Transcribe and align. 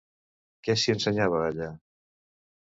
Què 0.67 0.75
s'hi 0.83 0.93
ensenyava 0.93 1.43
allà? 1.51 1.69